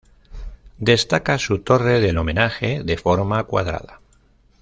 [0.79, 4.01] Destaca su torre del homenaje, de forma cuadrada.